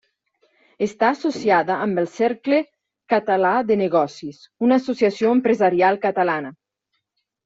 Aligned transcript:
Està 0.85 1.07
associada 1.15 1.75
amb 1.87 2.01
el 2.03 2.07
Cercle 2.15 2.61
Català 3.13 3.51
de 3.67 3.77
Negocis, 3.85 4.39
una 4.69 4.79
associació 4.83 5.35
empresarial 5.39 6.01
catalana. 6.07 6.51